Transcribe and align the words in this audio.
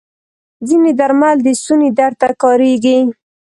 ځینې 0.67 0.91
درمل 0.99 1.37
د 1.43 1.47
ستوني 1.59 1.89
درد 1.97 2.15
ته 2.21 2.27
کارېږي. 2.43 2.97